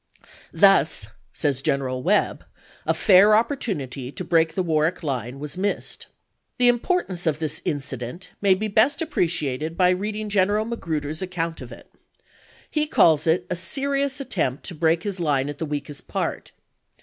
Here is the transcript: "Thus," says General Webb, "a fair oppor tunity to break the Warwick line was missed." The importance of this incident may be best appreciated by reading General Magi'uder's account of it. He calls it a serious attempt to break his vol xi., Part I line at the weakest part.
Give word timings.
"Thus," 0.51 1.09
says 1.31 1.61
General 1.61 2.01
Webb, 2.01 2.43
"a 2.87 2.93
fair 2.95 3.29
oppor 3.33 3.55
tunity 3.55 4.09
to 4.15 4.23
break 4.23 4.55
the 4.55 4.63
Warwick 4.63 5.03
line 5.03 5.37
was 5.37 5.59
missed." 5.59 6.07
The 6.57 6.69
importance 6.69 7.27
of 7.27 7.37
this 7.37 7.61
incident 7.65 8.31
may 8.41 8.55
be 8.55 8.67
best 8.67 9.03
appreciated 9.03 9.77
by 9.77 9.91
reading 9.91 10.27
General 10.29 10.65
Magi'uder's 10.65 11.21
account 11.21 11.61
of 11.61 11.71
it. 11.71 11.91
He 12.71 12.87
calls 12.87 13.27
it 13.27 13.45
a 13.51 13.55
serious 13.55 14.19
attempt 14.19 14.63
to 14.63 14.73
break 14.73 15.03
his 15.03 15.19
vol 15.19 15.25
xi., 15.25 15.25
Part 15.25 15.29
I 15.29 15.35
line 15.43 15.49
at 15.49 15.57
the 15.59 15.65
weakest 15.67 16.07
part. 16.07 16.51